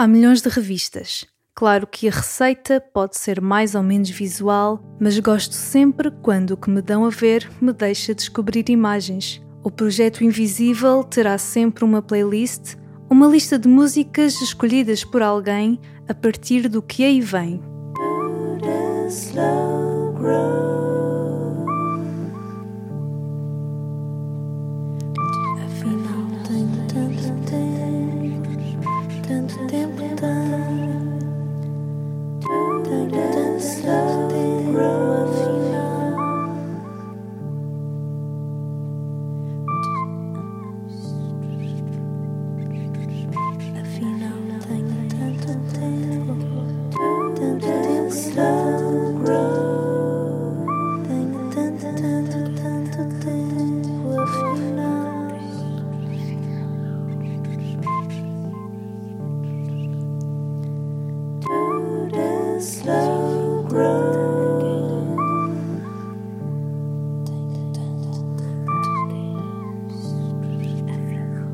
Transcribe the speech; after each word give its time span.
Há 0.00 0.06
milhões 0.06 0.40
de 0.40 0.48
revistas. 0.48 1.26
Claro 1.52 1.84
que 1.84 2.06
a 2.06 2.12
receita 2.12 2.80
pode 2.80 3.18
ser 3.18 3.40
mais 3.40 3.74
ou 3.74 3.82
menos 3.82 4.08
visual, 4.08 4.80
mas 5.00 5.18
gosto 5.18 5.56
sempre 5.56 6.12
quando 6.22 6.52
o 6.52 6.56
que 6.56 6.70
me 6.70 6.80
dão 6.80 7.04
a 7.04 7.10
ver 7.10 7.50
me 7.60 7.72
deixa 7.72 8.14
descobrir 8.14 8.70
imagens. 8.70 9.42
O 9.60 9.72
projeto 9.72 10.22
Invisível 10.22 11.02
terá 11.02 11.36
sempre 11.36 11.82
uma 11.82 12.00
playlist, 12.00 12.76
uma 13.10 13.26
lista 13.26 13.58
de 13.58 13.66
músicas 13.66 14.40
escolhidas 14.40 15.02
por 15.02 15.20
alguém 15.20 15.80
a 16.08 16.14
partir 16.14 16.68
do 16.68 16.80
que 16.80 17.02
aí 17.02 17.20
vem. 17.20 17.60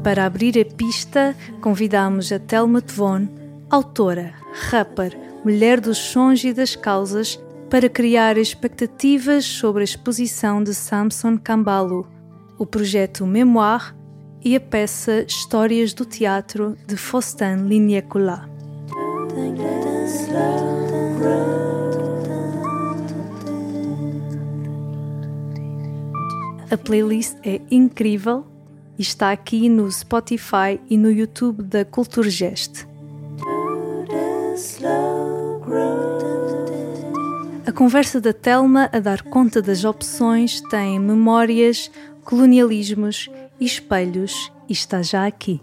Para 0.04 0.26
abrir 0.26 0.60
a 0.60 0.66
pista, 0.66 1.34
convidamos 1.62 2.30
a 2.30 2.38
Thelma 2.38 2.82
Tvon, 2.82 3.26
autora, 3.70 4.34
rapper, 4.68 5.18
mulher 5.42 5.80
dos 5.80 5.96
sons 5.96 6.44
e 6.44 6.52
das 6.52 6.76
causas, 6.76 7.40
para 7.70 7.88
criar 7.88 8.36
expectativas 8.36 9.46
sobre 9.46 9.80
a 9.80 9.84
exposição 9.84 10.62
de 10.62 10.74
Samson 10.74 11.38
Kambalo, 11.38 12.06
o 12.58 12.66
projeto 12.66 13.26
Memoir 13.26 13.96
e 14.44 14.54
a 14.54 14.60
peça 14.60 15.24
Histórias 15.26 15.94
do 15.94 16.04
Teatro 16.04 16.76
de 16.86 16.98
Faustin 16.98 17.66
Lignécola. 17.66 18.46
A 26.70 26.76
playlist 26.76 27.38
é 27.42 27.62
incrível 27.70 28.53
está 29.02 29.32
aqui 29.32 29.68
no 29.68 29.90
Spotify 29.90 30.80
e 30.88 30.96
no 30.96 31.10
YouTube 31.10 31.62
da 31.62 31.84
Culturgest. 31.84 32.86
A 37.66 37.72
conversa 37.72 38.20
da 38.20 38.32
Telma 38.32 38.88
a 38.92 39.00
dar 39.00 39.22
conta 39.22 39.60
das 39.60 39.84
opções 39.84 40.60
tem 40.62 40.98
memórias, 41.00 41.90
colonialismos 42.24 43.28
e 43.58 43.64
espelhos 43.64 44.52
e 44.68 44.72
está 44.72 45.02
já 45.02 45.26
aqui. 45.26 45.60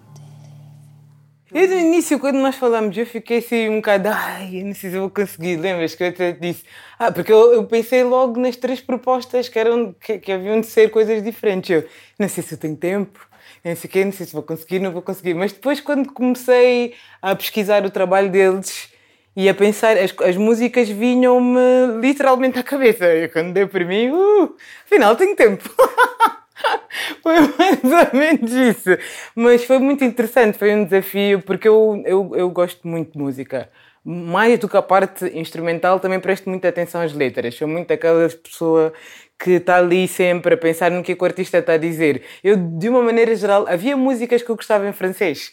Eu 1.53 1.67
no 1.67 1.77
início, 1.77 2.17
quando 2.17 2.37
nós 2.37 2.55
falamos, 2.55 2.95
eu 2.97 3.05
fiquei 3.05 3.39
assim 3.39 3.67
um 3.67 3.75
bocado, 3.77 4.07
ai, 4.07 4.63
não 4.63 4.73
sei 4.73 4.89
se 4.89 4.95
eu 4.95 5.01
vou 5.01 5.09
conseguir, 5.09 5.57
lembras 5.57 5.93
que 5.93 6.01
eu 6.01 6.07
até 6.07 6.31
disse, 6.31 6.63
ah, 6.97 7.11
porque 7.11 7.31
eu, 7.31 7.53
eu 7.53 7.65
pensei 7.65 8.05
logo 8.05 8.39
nas 8.39 8.55
três 8.55 8.79
propostas 8.79 9.49
que, 9.49 9.59
eram, 9.59 9.93
que, 9.99 10.17
que 10.17 10.31
haviam 10.31 10.61
de 10.61 10.67
ser 10.67 10.89
coisas 10.89 11.21
diferentes. 11.21 11.69
Eu 11.69 11.89
não 12.17 12.29
sei 12.29 12.41
se 12.41 12.53
eu 12.53 12.57
tenho 12.57 12.77
tempo, 12.77 13.27
não 13.65 13.75
sei, 13.75 13.89
quê, 13.89 14.05
não 14.05 14.13
sei 14.13 14.25
se 14.25 14.31
vou 14.31 14.43
conseguir, 14.43 14.79
não 14.79 14.93
vou 14.93 15.01
conseguir. 15.01 15.33
Mas 15.33 15.51
depois, 15.51 15.81
quando 15.81 16.13
comecei 16.13 16.95
a 17.21 17.35
pesquisar 17.35 17.85
o 17.85 17.91
trabalho 17.91 18.29
deles 18.31 18.89
e 19.35 19.49
a 19.49 19.53
pensar, 19.53 19.97
as, 19.97 20.13
as 20.21 20.37
músicas 20.37 20.87
vinham-me 20.87 21.99
literalmente 21.99 22.59
à 22.59 22.63
cabeça. 22.63 23.05
Eu, 23.05 23.29
quando 23.29 23.51
dei 23.51 23.65
para 23.65 23.83
mim, 23.83 24.09
uh, 24.09 24.55
afinal 24.85 25.17
tenho 25.17 25.35
tempo. 25.35 25.69
foi 27.21 27.35
mais 27.39 27.83
ou 27.83 28.19
menos 28.19 28.51
isso. 28.51 28.89
Mas 29.35 29.63
foi 29.63 29.79
muito 29.79 30.03
interessante, 30.03 30.57
foi 30.57 30.73
um 30.73 30.83
desafio, 30.83 31.41
porque 31.41 31.67
eu, 31.67 32.01
eu, 32.05 32.31
eu 32.35 32.49
gosto 32.49 32.87
muito 32.87 33.13
de 33.13 33.17
música. 33.17 33.69
Mais 34.03 34.57
do 34.59 34.67
que 34.67 34.77
a 34.77 34.81
parte 34.81 35.25
instrumental, 35.37 35.99
também 35.99 36.19
presto 36.19 36.49
muita 36.49 36.67
atenção 36.69 37.01
às 37.01 37.13
letras. 37.13 37.55
Sou 37.55 37.67
muito 37.67 37.91
aquela 37.91 38.27
pessoa 38.29 38.91
que 39.37 39.51
está 39.51 39.77
ali 39.77 40.07
sempre 40.07 40.55
a 40.55 40.57
pensar 40.57 40.89
no 40.91 41.03
que 41.03 41.15
o 41.19 41.25
artista 41.25 41.59
está 41.59 41.73
a 41.73 41.77
dizer. 41.77 42.23
Eu, 42.43 42.55
de 42.55 42.89
uma 42.89 43.01
maneira 43.01 43.35
geral, 43.35 43.65
havia 43.67 43.95
músicas 43.95 44.41
que 44.41 44.49
eu 44.49 44.55
gostava 44.55 44.87
em 44.87 44.93
francês 44.93 45.51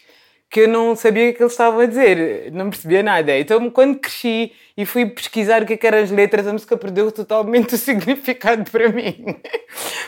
que 0.50 0.60
eu 0.60 0.68
não 0.68 0.96
sabia 0.96 1.28
o 1.28 1.34
que 1.34 1.42
eles 1.42 1.52
estavam 1.52 1.80
a 1.80 1.86
dizer, 1.86 2.50
não 2.52 2.70
percebia 2.70 3.02
nada. 3.02 3.38
Então, 3.38 3.68
quando 3.70 3.98
cresci 3.98 4.52
e 4.76 4.86
fui 4.86 5.04
pesquisar 5.04 5.62
o 5.62 5.66
que, 5.66 5.74
é 5.74 5.86
eram 5.86 5.98
as 5.98 6.10
letras, 6.10 6.46
a 6.46 6.52
música 6.52 6.74
perdeu 6.74 7.12
totalmente 7.12 7.74
o 7.76 7.78
significado 7.78 8.70
para 8.70 8.88
mim. 8.88 9.36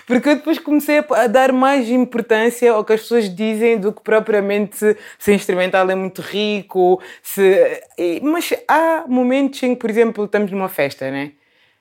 Porque 0.07 0.31
eu 0.31 0.37
depois 0.37 0.59
comecei 0.59 1.05
a 1.11 1.27
dar 1.27 1.53
mais 1.53 1.91
importância 1.91 2.73
ao 2.73 2.85
que 2.85 2.95
as 2.95 3.03
pessoas 3.03 3.35
dizem 3.35 3.79
do 3.79 3.93
que 3.93 4.03
propriamente 4.03 4.97
se 5.19 5.31
o 5.31 5.35
instrumental 5.35 5.91
é 5.91 5.95
muito 5.95 6.23
rico. 6.23 7.03
Se... 7.23 7.83
Mas 8.23 8.55
há 8.67 9.05
momentos 9.07 9.63
em 9.63 9.75
que, 9.75 9.81
por 9.81 9.91
exemplo, 9.91 10.25
estamos 10.25 10.51
numa 10.51 10.71
festa, 10.71 11.11
né? 11.11 11.33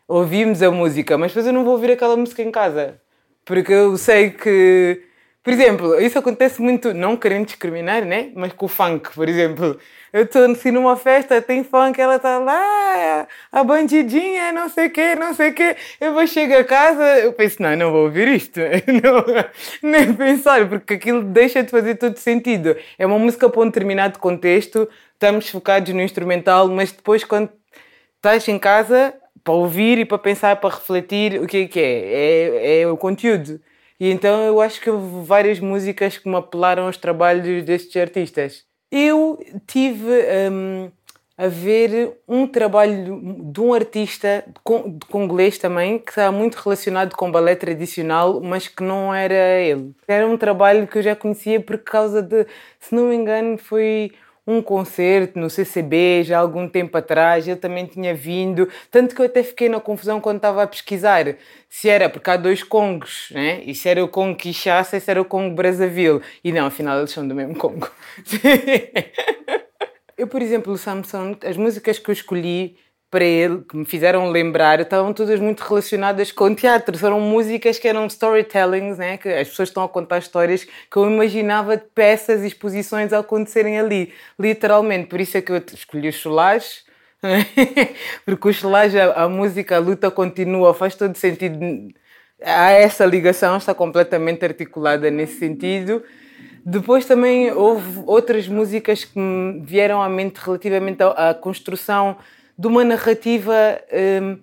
Ouvimos 0.06 0.62
a 0.62 0.70
música, 0.70 1.18
mas 1.18 1.32
depois 1.32 1.48
eu 1.48 1.54
não 1.54 1.64
vou 1.64 1.74
ouvir 1.74 1.92
aquela 1.92 2.18
música 2.18 2.42
em 2.42 2.52
casa. 2.52 3.00
Porque 3.46 3.72
eu 3.72 3.96
sei 3.96 4.32
que 4.32 5.09
por 5.42 5.54
exemplo, 5.54 6.00
isso 6.02 6.20
acontece 6.20 6.62
muito, 6.62 6.94
não 6.94 7.16
querendo 7.16 7.46
discriminar, 7.46 8.04
né? 8.06 8.32
Mas 8.36 8.52
com 8.54 8.66
o 8.66 8.70
funk, 8.70 9.14
por 9.14 9.28
exemplo. 9.28 9.80
Eu 10.12 10.24
estou 10.24 10.44
assim 10.52 10.72
numa 10.72 10.98
festa, 10.98 11.42
tem 11.42 11.64
funk, 11.64 12.00
ela 12.02 12.18
está 12.18 12.40
lá, 12.40 13.28
a 13.52 13.64
bandidinha, 13.64 14.52
não 14.52 14.68
sei 14.68 14.88
o 14.88 14.90
quê, 14.92 15.16
não 15.16 15.34
sei 15.34 15.52
o 15.52 15.54
quê. 15.54 15.76
Eu 16.02 16.14
vou 16.14 16.28
chegar 16.28 16.60
a 16.60 16.64
casa, 16.64 17.04
eu 17.20 17.32
penso, 17.32 17.62
não, 17.62 17.76
não 17.76 17.92
vou 17.92 18.06
ouvir 18.06 18.28
isto. 18.28 18.60
Não, 18.88 19.24
nem 19.90 20.14
pensar, 20.14 20.68
porque 20.68 20.96
aquilo 20.96 21.24
deixa 21.24 21.64
de 21.64 21.70
fazer 21.70 21.96
todo 21.96 22.18
sentido. 22.18 22.76
É 22.98 23.06
uma 23.06 23.20
música 23.20 23.50
para 23.50 23.62
um 23.62 23.66
determinado 23.66 24.20
contexto, 24.20 24.90
estamos 25.14 25.50
focados 25.50 25.94
no 25.94 26.02
instrumental, 26.02 26.68
mas 26.68 26.92
depois 26.92 27.24
quando 27.24 27.50
estás 28.18 28.48
em 28.48 28.60
casa, 28.60 29.14
para 29.44 29.54
ouvir 29.54 30.00
e 30.00 30.06
para 30.06 30.18
pensar, 30.18 30.56
para 30.58 30.76
refletir, 30.76 31.42
o 31.42 31.48
que 31.48 31.58
é 31.58 31.68
que 31.68 31.80
é? 31.80 32.80
É, 32.80 32.82
é 32.82 32.88
o 32.88 32.98
conteúdo. 32.98 33.62
E 34.00 34.10
então 34.10 34.44
eu 34.46 34.62
acho 34.62 34.80
que 34.80 34.90
houve 34.90 35.26
várias 35.26 35.60
músicas 35.60 36.18
que 36.18 36.30
me 36.30 36.38
apelaram 36.38 36.86
aos 36.86 36.98
trabalhos 36.98 37.64
destes 37.66 37.96
artistas. 38.02 38.64
Eu 38.90 39.38
tive 39.68 40.10
um, 40.52 40.90
a 41.38 41.48
ver 41.48 42.18
um 42.28 42.48
trabalho 42.48 43.52
de 43.52 43.60
um 43.60 43.74
artista 43.74 44.46
congolês 45.10 45.58
também, 45.58 46.00
que 46.00 46.12
está 46.12 46.32
muito 46.32 46.56
relacionado 46.56 47.16
com 47.16 47.32
balé 47.32 47.56
tradicional, 47.56 48.42
mas 48.42 48.68
que 48.68 48.82
não 48.82 49.14
era 49.14 49.60
ele. 49.60 49.94
Era 50.08 50.26
um 50.26 50.38
trabalho 50.38 50.88
que 50.88 50.98
eu 50.98 51.02
já 51.02 51.16
conhecia 51.16 51.60
por 51.60 51.78
causa 51.80 52.22
de, 52.22 52.48
se 52.80 52.96
não 52.96 53.10
me 53.10 53.16
engano, 53.16 53.58
foi 53.58 54.12
um 54.50 54.64
concerto 54.64 55.40
no 55.40 55.48
CCB 55.48 56.24
já 56.24 56.38
há 56.38 56.42
algum 56.42 56.68
tempo 56.68 56.98
atrás, 56.98 57.48
ele 57.48 57.56
também 57.58 57.86
tinha 57.86 58.16
vindo, 58.16 58.68
tanto 58.90 59.14
que 59.14 59.22
eu 59.22 59.26
até 59.28 59.44
fiquei 59.44 59.70
na 59.70 59.80
confusão 59.80 60.20
quando 60.20 60.38
estava 60.38 60.64
a 60.64 60.68
pesquisar 60.68 61.36
se 61.70 61.88
era 61.88 62.10
porque 62.10 62.32
há 62.32 62.36
dois 62.36 62.64
Congos, 62.64 63.30
né? 63.32 63.62
e 63.64 63.76
se 63.76 63.88
era 63.88 64.04
o 64.04 64.08
Congo 64.08 64.36
Kinshasa 64.36 64.98
e 64.98 65.00
se 65.00 65.12
era 65.12 65.22
o 65.22 65.26
Congo 65.26 65.54
Brazzaville, 65.54 66.22
e 66.44 66.52
não, 66.52 66.66
afinal 66.66 66.98
eles 66.98 67.12
são 67.12 67.28
do 67.28 67.36
mesmo 67.36 67.56
Congo. 67.56 67.92
eu, 70.18 70.28
por 70.28 70.42
exemplo, 70.42 70.74
o 70.74 70.78
Samsung, 70.78 71.38
as 71.46 71.56
músicas 71.56 72.00
que 72.00 72.10
eu 72.10 72.14
escolhi 72.14 72.76
para 73.12 73.26
ele, 73.26 73.64
que 73.68 73.76
me 73.76 73.86
fizeram 73.86 74.30
lembrar, 74.30 74.80
estavam 74.80 75.12
todas 75.14 75.40
muito 75.40 75.62
relacionadas 75.62 76.32
com 76.32 76.54
teatro. 76.54 76.96
Foram 76.98 77.20
músicas 77.20 77.80
que 77.80 77.88
eram 77.88 78.06
storytellings, 78.06 79.00
né? 79.00 79.18
que 79.18 79.28
as 79.28 79.50
pessoas 79.50 79.70
estão 79.70 79.84
a 79.84 79.90
contar 79.90 80.20
histórias 80.20 80.64
que 80.64 80.98
eu 80.98 81.10
imaginava 81.10 81.76
de 81.76 81.84
peças 81.96 82.44
e 82.44 82.48
exposições 82.48 83.12
a 83.12 83.20
acontecerem 83.20 83.80
ali, 83.80 84.14
literalmente. 84.40 85.08
Por 85.08 85.20
isso 85.20 85.38
é 85.38 85.42
que 85.42 85.52
eu 85.52 85.58
escolhi 85.74 86.10
o 86.10 86.14
Cholage, 86.14 86.84
porque 88.26 88.48
o 88.48 88.54
Cholage, 88.54 89.00
a, 89.00 89.24
a 89.24 89.30
música, 89.30 89.78
a 89.78 89.80
luta 89.80 90.12
continua, 90.12 90.74
faz 90.76 90.94
todo 90.94 91.16
sentido. 91.16 91.58
Há 92.42 92.72
essa 92.72 93.06
ligação, 93.06 93.58
está 93.58 93.74
completamente 93.74 94.46
articulada 94.46 95.10
nesse 95.10 95.40
sentido. 95.40 96.04
Depois 96.64 97.06
também 97.06 97.52
houve 97.52 98.04
outras 98.06 98.48
músicas 98.48 99.04
que 99.04 99.18
me 99.18 99.62
vieram 99.62 100.00
à 100.00 100.08
mente 100.08 100.38
relativamente 100.38 101.02
à 101.02 101.34
construção 101.34 102.16
de 102.60 102.68
uma 102.68 102.84
narrativa 102.84 103.54
um, 104.22 104.38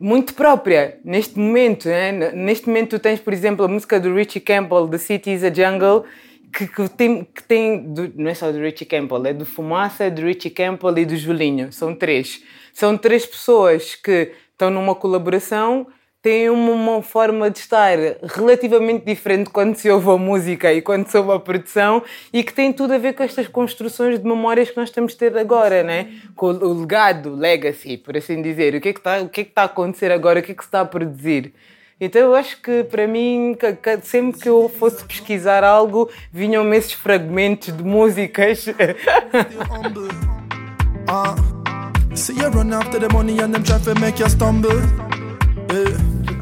muito 0.00 0.34
própria 0.34 0.98
neste 1.04 1.38
momento. 1.38 1.88
Né? 1.88 2.32
Neste 2.32 2.66
momento, 2.66 2.90
tu 2.90 2.98
tens, 2.98 3.20
por 3.20 3.32
exemplo, 3.32 3.64
a 3.64 3.68
música 3.68 4.00
do 4.00 4.12
Richie 4.12 4.40
Campbell, 4.40 4.88
The 4.88 4.98
City 4.98 5.30
is 5.30 5.44
a 5.44 5.54
Jungle, 5.54 6.04
que, 6.52 6.66
que, 6.66 6.88
tem, 6.88 7.24
que 7.24 7.44
tem 7.44 7.92
do, 7.94 8.12
não 8.16 8.28
é 8.28 8.34
só 8.34 8.50
do 8.50 8.58
Richie 8.58 8.84
Campbell, 8.84 9.24
é 9.26 9.32
do 9.32 9.46
Fumaça, 9.46 10.10
do 10.10 10.22
Richie 10.22 10.50
Campbell 10.50 10.98
e 10.98 11.04
do 11.04 11.16
Julinho. 11.16 11.72
São 11.72 11.94
três. 11.94 12.42
São 12.72 12.98
três 12.98 13.24
pessoas 13.24 13.94
que 13.94 14.32
estão 14.50 14.68
numa 14.68 14.96
colaboração, 14.96 15.86
têm 16.22 16.48
uma, 16.48 17.02
forma 17.02 17.50
de 17.50 17.58
estar 17.58 17.98
relativamente 18.22 19.04
diferente 19.04 19.50
quando 19.50 19.74
se 19.74 19.90
ouve 19.90 20.08
a 20.08 20.16
música 20.16 20.72
e 20.72 20.80
quando 20.80 21.08
se 21.08 21.18
ouve 21.18 21.32
a 21.32 21.40
produção 21.40 22.00
e 22.32 22.44
que 22.44 22.54
tem 22.54 22.72
tudo 22.72 22.94
a 22.94 22.98
ver 22.98 23.14
com 23.14 23.24
estas 23.24 23.48
construções 23.48 24.20
de 24.20 24.24
memórias 24.24 24.70
que 24.70 24.76
nós 24.76 24.90
temos 24.90 25.12
de 25.12 25.18
ter 25.18 25.36
agora, 25.36 25.82
né? 25.82 26.12
com 26.36 26.46
o 26.46 26.80
legado, 26.80 27.30
o 27.30 27.36
legacy, 27.36 27.96
por 27.96 28.16
assim 28.16 28.40
dizer. 28.40 28.76
O 28.76 28.80
que 28.80 28.90
é 28.90 28.92
que 28.92 29.00
está, 29.00 29.18
o 29.20 29.28
que 29.28 29.40
é 29.40 29.44
que 29.44 29.50
está 29.50 29.62
a 29.62 29.64
acontecer 29.66 30.12
agora? 30.12 30.38
O 30.38 30.42
que 30.42 30.52
é 30.52 30.54
que 30.54 30.62
se 30.62 30.68
está 30.68 30.82
a 30.82 30.84
produzir? 30.84 31.52
Então 32.00 32.22
eu 32.22 32.34
acho 32.34 32.60
que 32.60 32.84
para 32.84 33.06
mim, 33.06 33.56
sempre 34.02 34.40
que 34.40 34.48
eu 34.48 34.68
fosse 34.68 35.04
pesquisar 35.04 35.64
algo, 35.64 36.08
vinham-me 36.32 36.76
esses 36.76 36.92
fragmentos 36.92 37.76
de 37.76 37.82
músicas. 37.82 38.66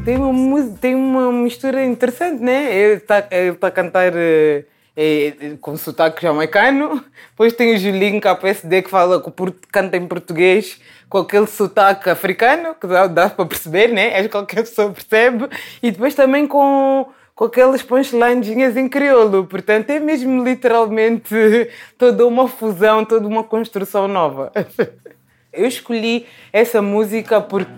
Tem, 0.03 0.17
uma, 0.17 0.67
tem 0.79 0.95
uma 0.95 1.31
mistura 1.31 1.83
interessante, 1.83 2.41
né? 2.41 2.75
Ele 2.75 2.93
está 2.95 3.27
ele 3.31 3.53
tá 3.53 3.67
a 3.67 3.71
cantar 3.71 4.13
é, 4.15 5.33
com 5.61 5.77
sotaque 5.77 6.21
jamaicano, 6.21 7.03
depois 7.31 7.53
tem 7.53 7.75
o 7.75 7.77
Julinho 7.77 8.19
KPSD 8.19 8.81
que 8.83 8.89
fala 8.89 9.23
canta 9.71 9.97
em 9.97 10.07
português 10.07 10.79
com 11.07 11.19
aquele 11.19 11.47
sotaque 11.47 12.09
africano, 12.09 12.73
que 12.73 12.87
dá, 12.87 13.05
dá 13.05 13.29
para 13.29 13.45
perceber, 13.45 13.89
né? 13.89 14.15
Acho 14.15 14.23
que 14.23 14.29
qualquer 14.29 14.63
pessoa 14.63 14.91
percebe, 14.91 15.49
e 15.83 15.91
depois 15.91 16.15
também 16.15 16.47
com, 16.47 17.05
com 17.35 17.45
aquelas 17.45 17.83
punchlinezinhas 17.83 18.77
em 18.77 18.87
crioulo. 18.87 19.45
Portanto, 19.45 19.89
é 19.89 19.99
mesmo 19.99 20.41
literalmente 20.43 21.35
toda 21.97 22.25
uma 22.25 22.47
fusão, 22.47 23.03
toda 23.03 23.27
uma 23.27 23.43
construção 23.43 24.07
nova. 24.07 24.53
Eu 25.51 25.67
escolhi 25.67 26.25
essa 26.53 26.81
música 26.81 27.41
porque 27.41 27.73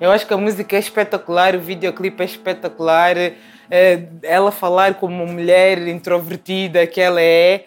eu 0.00 0.10
acho 0.10 0.26
que 0.26 0.34
a 0.34 0.36
música 0.36 0.76
é 0.76 0.78
espetacular, 0.78 1.54
o 1.54 1.60
videoclipe 1.60 2.22
é 2.22 2.26
espetacular. 2.26 3.16
Eh, 3.16 4.02
ela 4.22 4.52
falar 4.52 4.94
como 4.94 5.24
uma 5.24 5.32
mulher 5.32 5.88
introvertida 5.88 6.86
que 6.86 7.00
ela 7.00 7.20
é, 7.20 7.64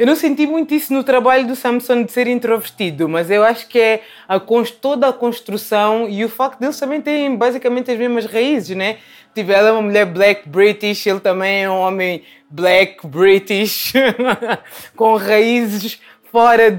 eu 0.00 0.06
não 0.06 0.16
senti 0.16 0.46
muito 0.46 0.74
isso 0.74 0.94
no 0.94 1.04
trabalho 1.04 1.46
do 1.46 1.54
Samson 1.54 2.04
de 2.04 2.10
ser 2.10 2.26
introvertido, 2.26 3.06
mas 3.06 3.30
eu 3.30 3.44
acho 3.44 3.68
que 3.68 3.78
é 3.78 4.00
a, 4.26 4.40
toda 4.80 5.08
a 5.08 5.12
construção 5.12 6.08
e 6.08 6.24
o 6.24 6.28
facto 6.30 6.58
deles 6.58 6.80
também 6.80 7.02
terem 7.02 7.36
basicamente 7.36 7.90
as 7.90 7.98
mesmas 7.98 8.24
raízes, 8.24 8.74
né? 8.74 8.96
Tipo, 9.34 9.52
ela 9.52 9.68
é 9.68 9.72
uma 9.72 9.82
mulher 9.82 10.06
black 10.06 10.48
British, 10.48 11.06
ele 11.06 11.20
também 11.20 11.64
é 11.64 11.70
um 11.70 11.78
homem 11.78 12.22
black 12.48 13.06
British, 13.06 13.92
com 14.96 15.16
raízes 15.16 16.00
fora 16.32 16.74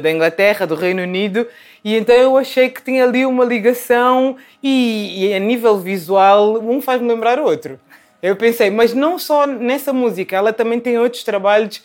da 0.00 0.10
Inglaterra, 0.10 0.66
do 0.66 0.74
Reino 0.74 1.02
Unido, 1.02 1.46
e 1.84 1.94
então 1.96 2.14
eu 2.14 2.36
achei 2.38 2.70
que 2.70 2.82
tinha 2.82 3.04
ali 3.04 3.26
uma 3.26 3.44
ligação 3.44 4.36
e, 4.62 5.28
e 5.28 5.34
a 5.34 5.38
nível 5.38 5.78
visual 5.78 6.58
um 6.58 6.80
faz-me 6.80 7.06
lembrar 7.08 7.38
o 7.38 7.44
outro. 7.44 7.78
Eu 8.22 8.36
pensei, 8.36 8.70
mas 8.70 8.94
não 8.94 9.18
só 9.18 9.46
nessa 9.46 9.92
música, 9.92 10.34
ela 10.34 10.50
também 10.50 10.80
tem 10.80 10.98
outros 10.98 11.22
trabalhos 11.22 11.82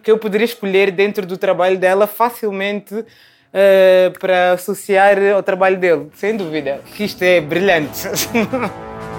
que 0.00 0.12
eu 0.12 0.16
poderia 0.16 0.44
escolher 0.44 0.92
dentro 0.92 1.26
do 1.26 1.36
trabalho 1.36 1.76
dela 1.76 2.06
facilmente 2.06 2.94
uh, 2.94 4.18
para 4.20 4.52
associar 4.52 5.18
ao 5.34 5.42
trabalho 5.42 5.76
dele, 5.76 6.08
sem 6.14 6.36
dúvida. 6.36 6.80
Que 6.94 7.02
isto 7.02 7.20
é 7.22 7.40
brilhante. 7.40 7.98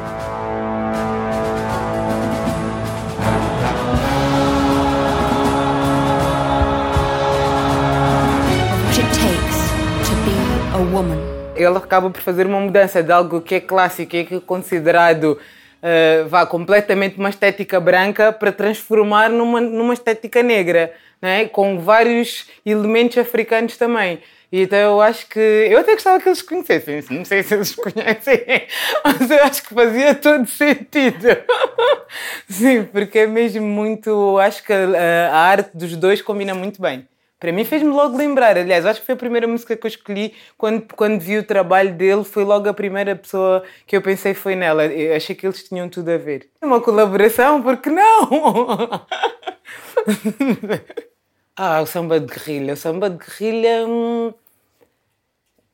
Ele 11.64 11.78
acaba 11.78 12.10
por 12.10 12.22
fazer 12.22 12.46
uma 12.46 12.60
mudança 12.60 13.02
de 13.02 13.12
algo 13.12 13.42
que 13.42 13.56
é 13.56 13.60
clássico 13.60 14.16
e 14.16 14.26
que 14.26 14.36
é 14.36 14.40
considerado 14.40 15.38
uh, 15.84 16.28
vá, 16.28 16.46
completamente 16.46 17.18
uma 17.18 17.30
estética 17.30 17.80
branca 17.80 18.32
para 18.32 18.52
transformar 18.52 19.30
numa, 19.30 19.60
numa 19.60 19.94
estética 19.94 20.42
negra, 20.42 20.94
né? 21.22 21.46
com 21.46 21.80
vários 21.80 22.48
elementos 22.66 23.18
africanos 23.18 23.78
também. 23.78 24.20
Então 24.56 24.78
eu 24.78 25.02
acho 25.02 25.28
que. 25.28 25.40
Eu 25.40 25.80
até 25.80 25.94
gostava 25.94 26.22
que 26.22 26.30
eles 26.30 26.44
conhecessem, 26.44 27.02
não 27.10 27.26
sei 27.26 27.42
se 27.42 27.56
eles 27.56 27.74
conhecem, 27.76 28.68
mas 29.04 29.32
eu 29.32 29.44
acho 29.44 29.64
que 29.64 29.74
fazia 29.74 30.14
todo 30.14 30.46
sentido. 30.46 31.28
Sim, 32.48 32.84
porque 32.84 33.20
é 33.20 33.28
mesmo 33.28 33.66
muito. 33.66 34.38
Acho 34.38 34.64
que 34.64 34.72
a, 34.72 35.32
a 35.32 35.40
arte 35.40 35.72
dos 35.74 35.96
dois 35.96 36.22
combina 36.22 36.54
muito 36.54 36.80
bem. 36.80 37.08
Para 37.44 37.52
mim 37.52 37.66
fez-me 37.66 37.90
logo 37.90 38.16
lembrar, 38.16 38.58
aliás, 38.58 38.86
acho 38.86 39.02
que 39.02 39.06
foi 39.06 39.16
a 39.16 39.18
primeira 39.18 39.46
música 39.46 39.76
que 39.76 39.86
eu 39.86 39.90
escolhi 39.90 40.34
quando, 40.58 40.86
quando 40.96 41.20
vi 41.20 41.38
o 41.38 41.44
trabalho 41.44 41.94
dele, 41.94 42.24
foi 42.24 42.46
logo 42.46 42.70
a 42.70 42.74
primeira 42.74 43.18
pessoa 43.18 43.62
que 43.86 43.98
eu 43.98 44.02
pensei 44.02 44.34
foi 44.34 44.56
nela. 44.56 44.86
Eu 44.86 45.14
achei 45.14 45.36
que 45.36 45.46
eles 45.46 45.62
tinham 45.62 45.90
tudo 45.90 46.08
a 46.08 46.18
ver. 46.18 46.48
Uma 46.62 46.80
colaboração, 46.80 47.62
porque 47.62 47.90
não? 47.90 48.00
ah, 51.58 51.82
o 51.82 51.86
samba 51.86 52.18
de 52.18 52.28
guerrilha. 52.28 52.76
O 52.76 52.78
samba 52.78 53.10
de 53.10 53.18
guerrilha. 53.18 53.88
Hum... 53.90 54.34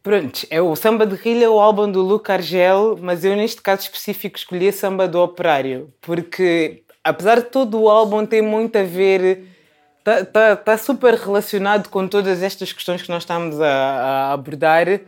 Pronto, 0.02 0.48
é 0.50 0.60
o 0.60 0.76
Samba 0.76 1.06
de 1.06 1.18
Guerrilha, 1.18 1.52
o 1.52 1.60
álbum 1.60 1.92
do 1.92 2.02
Luca 2.02 2.34
Argel, 2.34 2.98
mas 3.00 3.24
eu 3.24 3.36
neste 3.36 3.62
caso 3.62 3.84
específico 3.84 4.40
escolhi 4.40 4.70
a 4.70 4.74
Samba 4.74 5.08
do 5.08 5.22
Operário, 5.22 5.94
porque 6.02 6.82
apesar 7.04 7.42
de 7.42 7.52
todo 7.52 7.80
o 7.80 7.90
álbum 7.90 8.26
ter 8.26 8.42
muito 8.42 8.76
a 8.76 8.82
ver 8.82 9.46
está 10.20 10.26
tá, 10.26 10.56
tá 10.56 10.78
super 10.78 11.14
relacionado 11.14 11.90
com 11.90 12.08
todas 12.08 12.42
estas 12.42 12.74
questões 12.74 13.02
que 13.02 13.10
nós 13.10 13.24
estamos 13.24 13.60
a, 13.60 13.68
a 13.68 14.34
abordar, 14.34 15.02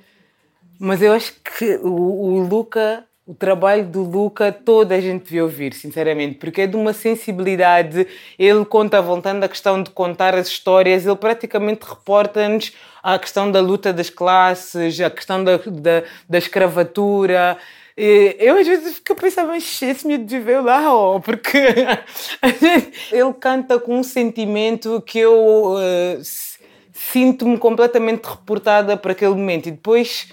mas 0.80 1.02
eu 1.02 1.14
acho 1.14 1.34
que 1.44 1.76
o, 1.84 1.90
o, 1.90 2.40
Luca, 2.40 3.04
o 3.26 3.36
trabalho 3.36 3.86
do 3.86 4.02
Luca, 4.02 4.52
toda 4.52 4.96
a 4.96 5.00
gente 5.00 5.26
devia 5.26 5.44
ouvir, 5.44 5.74
sinceramente, 5.74 6.40
porque 6.40 6.62
é 6.62 6.68
de 6.68 6.76
uma 6.76 6.92
sensibilidade. 6.92 8.08
Ele 8.38 8.66
conta, 8.66 9.02
voltando 9.02 9.44
à 9.44 9.48
questão 9.48 9.84
de 9.84 9.92
contar 9.92 10.34
as 10.34 10.48
histórias, 10.48 11.06
ele 11.06 11.16
praticamente 11.16 11.86
reporta-nos 11.88 12.74
a 13.04 13.20
questão 13.20 13.52
da 13.52 13.60
luta 13.60 13.94
das 13.94 14.10
classes, 14.10 15.00
a 15.00 15.10
questão 15.10 15.44
da, 15.44 15.58
da, 15.58 16.04
da 16.28 16.38
escravatura. 16.38 17.58
E 17.98 18.36
eu 18.40 18.58
às 18.58 18.68
vezes 18.68 18.96
fico 18.96 19.14
a 19.14 19.16
pensar, 19.16 19.46
mas 19.46 19.82
esse 19.82 20.08
miúdo 20.08 20.28
viveu 20.28 20.64
lá, 20.64 20.94
oh, 20.94 21.20
porque 21.20 21.58
ele 23.12 23.34
canta 23.40 23.80
com 23.80 24.00
um 24.00 24.04
sentimento 24.04 25.02
que 25.02 25.20
eu 25.20 25.74
uh, 25.74 26.22
sinto-me 26.94 27.58
completamente 27.58 28.26
reportada 28.26 28.96
para 28.96 29.12
aquele 29.12 29.32
momento. 29.32 29.68
E 29.68 29.72
depois 29.72 30.30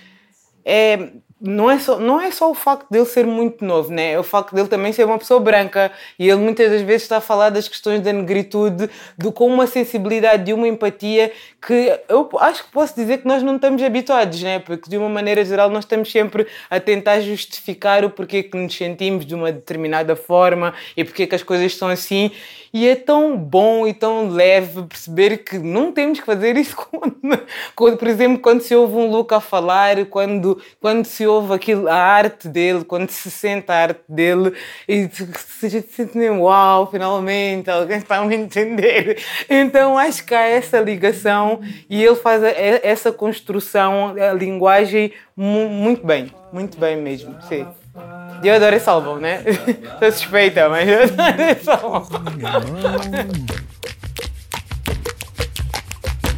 é 0.64 1.10
não 1.40 1.71
é, 1.71 1.78
só, 1.78 2.00
não 2.00 2.21
é 2.21 2.33
só 2.33 2.50
o 2.50 2.54
facto 2.54 2.90
dele 2.90 3.04
ser 3.04 3.25
muito 3.25 3.64
novo, 3.64 3.92
né? 3.92 4.12
é 4.12 4.18
o 4.18 4.25
facto 4.25 4.54
dele 4.54 4.66
também 4.66 4.92
ser 4.92 5.04
uma 5.04 5.18
pessoa 5.18 5.38
branca 5.38 5.92
e 6.18 6.28
ele 6.28 6.40
muitas 6.40 6.71
das 6.71 6.83
vezes 6.83 7.02
está 7.02 7.18
a 7.18 7.21
falar 7.21 7.50
das 7.50 7.68
questões 7.68 8.00
da 8.00 8.12
negritude 8.12 8.90
do, 9.16 9.30
com 9.30 9.47
uma 9.47 9.66
sensibilidade 9.66 10.50
e 10.50 10.54
uma 10.54 10.66
empatia 10.66 11.30
que 11.64 11.97
eu 12.09 12.28
acho 12.40 12.64
que 12.64 12.73
posso 12.73 12.95
dizer 12.97 13.18
que 13.18 13.26
nós 13.28 13.42
não 13.42 13.54
estamos 13.54 13.80
habituados, 13.83 14.42
né? 14.42 14.59
porque 14.59 14.90
de 14.90 14.99
uma 14.99 15.09
maneira 15.09 15.45
geral 15.45 15.71
nós 15.71 15.85
estamos 15.85 16.11
sempre 16.11 16.47
a 16.68 16.80
tentar 16.80 17.21
justificar 17.21 18.04
o 18.04 18.11
porquê 18.11 18.42
que 18.42 18.57
nos 18.57 18.75
sentimos 18.75 19.25
de 19.25 19.35
uma 19.35 19.52
determinada 19.52 20.16
forma 20.16 20.75
e 20.97 21.04
porquê 21.04 21.26
que 21.26 21.37
as 21.37 21.42
coisas 21.45 21.76
são 21.76 21.88
assim 21.88 22.33
e 22.72 22.87
é 22.87 22.94
tão 22.94 23.37
bom 23.37 23.87
e 23.87 23.92
tão 23.92 24.28
leve 24.28 24.82
perceber 24.82 25.38
que 25.38 25.58
não 25.58 25.92
temos 25.92 26.20
que 26.20 26.26
fazer 26.26 26.56
isso 26.56 26.76
quando, 26.90 27.16
quando 27.75 27.96
por 27.96 28.08
exemplo, 28.08 28.38
quando 28.38 28.60
se 28.60 28.75
ouve 28.75 28.94
um 28.94 29.10
Luca 29.10 29.40
falar, 29.40 30.04
quando, 30.06 30.60
quando 30.80 31.04
se 31.04 31.26
ouve 31.26 31.54
aquilo, 31.54 31.88
a 31.88 31.94
arte 31.94 32.48
dele, 32.48 32.84
quando 32.84 33.10
se 33.10 33.30
sente 33.30 33.70
a 33.70 33.75
arte 33.75 34.00
dele 34.08 34.52
e 34.88 35.08
se 35.08 35.82
sente 35.82 36.18
uau, 36.30 36.90
finalmente 36.90 37.70
alguém 37.70 37.98
está 37.98 38.16
a 38.16 38.25
me 38.25 38.37
entender. 38.37 39.18
Então 39.48 39.98
acho 39.98 40.25
que 40.25 40.34
há 40.34 40.42
essa 40.42 40.80
ligação 40.80 41.60
e 41.88 42.02
ele 42.02 42.16
faz 42.16 42.42
essa 42.42 43.12
construção, 43.12 44.14
a 44.16 44.32
linguagem 44.32 45.12
muito 45.37 46.06
bem, 46.06 46.32
muito 46.52 46.78
bem 46.78 46.96
mesmo. 46.96 47.37
Sim. 47.42 47.66
Eu 48.42 48.54
adoro 48.54 48.76
esse 48.76 48.88
álbum, 48.88 49.16
né? 49.16 49.42
Estou 49.46 50.12
suspeita, 50.12 50.68
mas 50.68 50.88
eu 50.88 51.02
adoro 51.02 51.42
esse 51.50 51.70
álbum. 51.70 52.08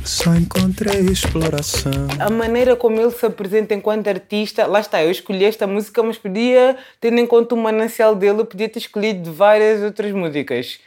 Só 0.05 0.35
encontrei 0.35 1.01
exploração. 1.03 1.93
A 2.19 2.29
maneira 2.29 2.75
como 2.75 3.01
ele 3.01 3.11
se 3.11 3.25
apresenta 3.25 3.75
enquanto 3.75 4.09
artista, 4.09 4.67
lá 4.67 4.81
está, 4.81 5.03
eu 5.03 5.11
escolhi 5.11 5.45
esta 5.45 5.67
música, 5.67 6.03
mas 6.03 6.19
podia, 6.19 6.77
tendo 7.01 7.19
em 7.21 7.27
conta 7.27 7.55
o 7.55 7.59
manancial 7.59 8.15
dele, 8.15 8.41
eu 8.41 8.47
podia 8.47 8.69
ter 8.69 8.81
escolhido 8.81 9.33
várias 9.33 9.83
outras 9.83 10.13
músicas. 10.13 10.81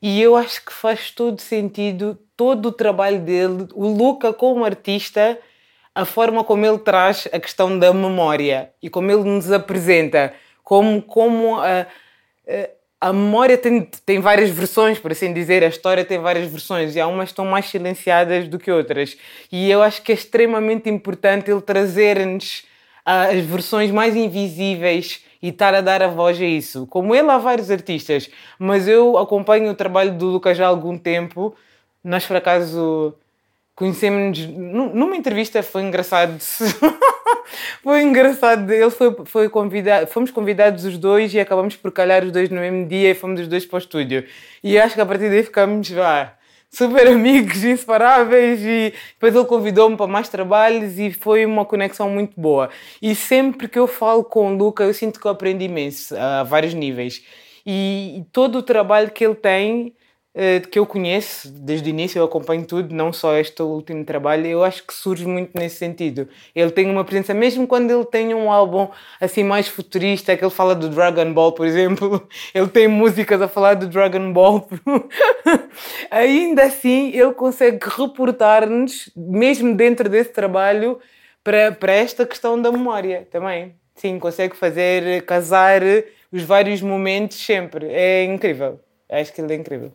E 0.00 0.20
eu 0.22 0.36
acho 0.36 0.64
que 0.64 0.72
faz 0.72 1.10
todo 1.10 1.40
sentido 1.40 2.18
todo 2.36 2.66
o 2.66 2.72
trabalho 2.72 3.20
dele, 3.20 3.66
o 3.74 3.86
Luca 3.88 4.32
como 4.32 4.64
artista 4.64 5.38
a 5.96 6.04
forma 6.04 6.44
como 6.44 6.66
ele 6.66 6.76
traz 6.76 7.26
a 7.32 7.40
questão 7.40 7.78
da 7.78 7.90
memória 7.90 8.70
e 8.82 8.90
como 8.90 9.10
ele 9.10 9.24
nos 9.24 9.50
apresenta, 9.50 10.34
como, 10.62 11.00
como 11.00 11.58
a, 11.58 11.86
a 13.00 13.14
memória 13.14 13.56
tem, 13.56 13.88
tem 14.04 14.20
várias 14.20 14.50
versões, 14.50 14.98
por 14.98 15.10
assim 15.10 15.32
dizer, 15.32 15.64
a 15.64 15.68
história 15.68 16.04
tem 16.04 16.18
várias 16.18 16.50
versões 16.50 16.94
e 16.94 17.00
há 17.00 17.06
umas 17.06 17.28
que 17.28 17.32
estão 17.32 17.46
mais 17.46 17.64
silenciadas 17.64 18.46
do 18.46 18.58
que 18.58 18.70
outras. 18.70 19.16
E 19.50 19.70
eu 19.70 19.82
acho 19.82 20.02
que 20.02 20.12
é 20.12 20.14
extremamente 20.14 20.90
importante 20.90 21.50
ele 21.50 21.62
trazer-nos 21.62 22.64
as 23.02 23.42
versões 23.46 23.90
mais 23.90 24.14
invisíveis 24.14 25.24
e 25.40 25.48
estar 25.48 25.74
a 25.74 25.80
dar 25.80 26.02
a 26.02 26.08
voz 26.08 26.38
a 26.38 26.44
isso. 26.44 26.86
Como 26.88 27.14
ele, 27.14 27.30
há 27.30 27.38
vários 27.38 27.70
artistas, 27.70 28.28
mas 28.58 28.86
eu 28.86 29.16
acompanho 29.16 29.70
o 29.70 29.74
trabalho 29.74 30.12
do 30.12 30.26
Lucas 30.26 30.58
já 30.58 30.66
há 30.66 30.68
algum 30.68 30.98
tempo. 30.98 31.56
Nós, 32.04 32.26
por 32.26 32.36
acaso, 32.36 33.14
conhecemos 33.76 34.38
numa 34.48 35.14
entrevista, 35.14 35.62
foi 35.62 35.82
engraçado. 35.82 36.38
foi 37.84 38.02
engraçado. 38.02 38.72
Ele 38.72 38.90
foi, 38.90 39.14
foi 39.26 39.48
convidado, 39.50 40.06
fomos 40.06 40.30
convidados 40.30 40.84
os 40.86 40.96
dois 40.96 41.32
e 41.34 41.38
acabamos 41.38 41.76
por 41.76 41.92
calhar 41.92 42.24
os 42.24 42.32
dois 42.32 42.48
no 42.48 42.58
mesmo 42.58 42.88
dia 42.88 43.10
e 43.10 43.14
fomos 43.14 43.38
os 43.38 43.46
dois 43.46 43.66
para 43.66 43.76
o 43.76 43.78
estúdio. 43.78 44.24
E 44.64 44.78
acho 44.78 44.94
que 44.94 45.00
a 45.00 45.06
partir 45.06 45.28
daí 45.28 45.42
ficamos 45.42 45.90
vá, 45.90 46.32
super 46.70 47.06
amigos, 47.06 47.62
inseparáveis. 47.62 48.60
E 48.62 48.94
depois 49.12 49.34
ele 49.34 49.44
convidou-me 49.44 49.96
para 49.96 50.06
mais 50.06 50.30
trabalhos 50.30 50.98
e 50.98 51.12
foi 51.12 51.44
uma 51.44 51.66
conexão 51.66 52.08
muito 52.08 52.40
boa. 52.40 52.70
E 53.00 53.14
sempre 53.14 53.68
que 53.68 53.78
eu 53.78 53.86
falo 53.86 54.24
com 54.24 54.54
o 54.54 54.56
Luca, 54.56 54.84
eu 54.84 54.94
sinto 54.94 55.20
que 55.20 55.26
eu 55.26 55.30
aprendi 55.30 55.66
imenso 55.66 56.16
a 56.16 56.42
vários 56.42 56.72
níveis. 56.72 57.22
E 57.66 58.24
todo 58.32 58.58
o 58.58 58.62
trabalho 58.62 59.10
que 59.10 59.22
ele 59.22 59.34
tem 59.34 59.94
que 60.70 60.78
eu 60.78 60.84
conheço 60.84 61.50
desde 61.50 61.88
o 61.88 61.90
início, 61.90 62.18
eu 62.18 62.24
acompanho 62.24 62.66
tudo, 62.66 62.94
não 62.94 63.10
só 63.10 63.36
este 63.36 63.62
último 63.62 64.04
trabalho, 64.04 64.46
eu 64.46 64.62
acho 64.62 64.86
que 64.86 64.92
surge 64.92 65.26
muito 65.26 65.58
nesse 65.58 65.76
sentido. 65.76 66.28
Ele 66.54 66.70
tem 66.70 66.90
uma 66.90 67.04
presença, 67.04 67.32
mesmo 67.32 67.66
quando 67.66 67.90
ele 67.90 68.04
tem 68.04 68.34
um 68.34 68.52
álbum 68.52 68.88
assim 69.18 69.42
mais 69.42 69.66
futurista, 69.66 70.36
que 70.36 70.44
ele 70.44 70.50
fala 70.50 70.74
do 70.74 70.90
Dragon 70.90 71.32
Ball, 71.32 71.52
por 71.52 71.66
exemplo, 71.66 72.28
ele 72.54 72.68
tem 72.68 72.86
músicas 72.86 73.40
a 73.40 73.48
falar 73.48 73.74
do 73.74 73.86
Dragon 73.86 74.30
Ball, 74.32 74.68
ainda 76.10 76.64
assim 76.64 77.16
ele 77.16 77.32
consegue 77.32 77.78
reportar-nos, 77.88 79.10
mesmo 79.16 79.74
dentro 79.74 80.06
desse 80.08 80.30
trabalho, 80.30 80.98
para, 81.42 81.72
para 81.72 81.92
esta 81.92 82.26
questão 82.26 82.60
da 82.60 82.70
memória 82.70 83.26
também. 83.30 83.74
Sim, 83.94 84.18
consegue 84.18 84.54
fazer, 84.54 85.24
casar 85.24 85.80
os 86.30 86.42
vários 86.42 86.82
momentos 86.82 87.38
sempre. 87.38 87.86
É 87.86 88.24
incrível. 88.24 88.78
Acho 89.08 89.32
que 89.32 89.40
ele 89.40 89.54
é 89.54 89.56
incrível. 89.56 89.92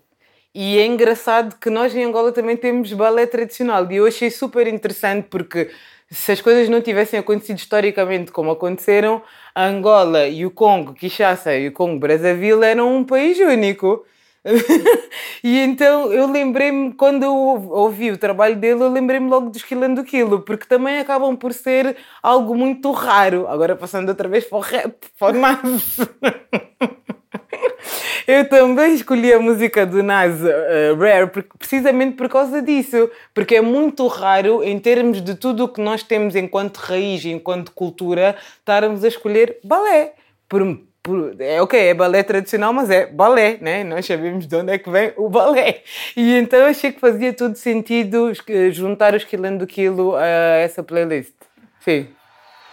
E 0.54 0.78
é 0.78 0.86
engraçado 0.86 1.56
que 1.58 1.70
nós 1.70 1.96
em 1.96 2.04
Angola 2.04 2.32
também 2.32 2.58
temos 2.58 2.92
balé 2.92 3.26
tradicional. 3.26 3.90
E 3.90 3.96
eu 3.96 4.06
achei 4.06 4.30
super 4.30 4.68
interessante 4.68 5.28
porque 5.30 5.72
se 6.10 6.34
as 6.34 6.42
coisas 6.42 6.68
não 6.68 6.82
tivessem 6.82 7.18
acontecido 7.20 7.58
historicamente 7.58 8.32
como 8.32 8.52
aconteceram, 8.52 9.22
a 9.56 9.66
Angola 9.66 10.28
e 10.28 10.46
o 10.46 10.52
Congo, 10.52 10.94
Kinshasa 10.94 11.56
e 11.56 11.70
o 11.70 11.72
Congo 11.72 12.00
Brazzaville 12.00 12.66
eram 12.66 12.98
um 12.98 13.04
país 13.06 13.40
único. 13.40 14.06
e 15.44 15.60
então 15.60 16.12
eu 16.12 16.30
lembrei-me, 16.30 16.94
quando 16.96 17.24
eu 17.24 17.34
ouvi 17.34 18.12
o 18.12 18.18
trabalho 18.18 18.58
dele, 18.58 18.84
eu 18.84 18.92
lembrei-me 18.92 19.30
logo 19.30 19.52
do 19.52 19.56
Esquilando 19.56 20.02
do 20.02 20.08
Quilo, 20.08 20.42
porque 20.42 20.66
também 20.66 21.00
acabam 21.00 21.38
por 21.38 21.54
ser 21.54 21.96
algo 22.22 22.56
muito 22.56 22.92
raro. 22.92 23.48
Agora 23.48 23.76
passando 23.76 24.10
outra 24.10 24.28
vez 24.28 24.44
para 24.44 24.58
o 24.58 24.62
rap, 24.62 24.96
para 25.18 25.38
o 25.38 25.42
Eu 28.28 28.48
também 28.48 28.94
escolhi 28.94 29.34
a 29.34 29.40
música 29.40 29.86
do 29.86 30.04
Nas 30.04 30.40
uh, 30.42 30.96
Rare 31.00 31.30
precisamente 31.58 32.16
por 32.16 32.30
causa 32.30 32.62
disso, 32.62 33.10
porque 33.34 33.56
é 33.56 33.62
muito 33.62 34.06
raro, 34.08 34.64
em 34.64 34.80
termos 34.80 35.22
de 35.22 35.36
tudo 35.36 35.66
o 35.66 35.68
que 35.68 35.82
nós 35.82 36.04
temos 36.04 36.36
enquanto 36.36 36.78
raiz, 36.78 37.26
enquanto 37.26 37.72
cultura, 37.72 38.36
estarmos 38.60 39.04
a 39.04 39.08
escolher 39.08 39.58
balé. 39.64 40.14
Por, 40.48 40.80
por, 41.02 41.36
é 41.40 41.62
ok, 41.62 41.80
é 41.80 41.94
balé 41.94 42.24
tradicional, 42.24 42.74
mas 42.74 42.90
é 42.90 43.06
balé, 43.06 43.58
né? 43.62 43.84
Nós 43.84 44.06
sabemos 44.06 44.46
de 44.46 44.56
onde 44.56 44.74
é 44.74 44.78
que 44.78 44.90
vem 44.90 45.14
o 45.18 45.30
balé. 45.30 45.82
E 46.16 46.38
então 46.38 46.66
achei 46.66 46.92
que 46.92 47.00
fazia 47.00 47.34
todo 47.34 47.56
sentido 47.56 48.32
juntar 48.72 49.14
o 49.14 49.18
Esquilando 49.18 49.60
do 49.60 49.68
Quilo 49.68 50.16
a 50.16 50.26
essa 50.26 50.84
playlist. 50.84 51.34
Sim. 51.80 52.08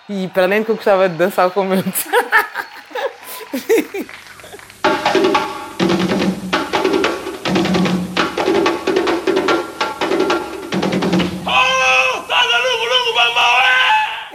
E 0.08 0.28
para 0.28 0.44
além 0.44 0.64
que 0.64 0.70
eu 0.70 0.76
gostava 0.76 1.08
de 1.08 1.16
dançar 1.16 1.50
com 1.50 1.72
eles. 1.72 2.08